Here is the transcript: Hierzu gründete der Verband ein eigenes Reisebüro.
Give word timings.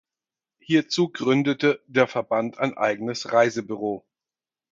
Hierzu 0.57 1.09
gründete 1.09 1.79
der 1.85 2.07
Verband 2.07 2.57
ein 2.57 2.75
eigenes 2.75 3.31
Reisebüro. 3.31 4.03